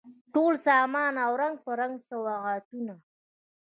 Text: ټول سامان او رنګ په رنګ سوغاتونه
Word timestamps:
ټول 0.33 0.53
سامان 0.67 1.13
او 1.25 1.31
رنګ 1.41 1.55
په 1.65 1.71
رنګ 1.79 1.93
سوغاتونه 2.09 2.93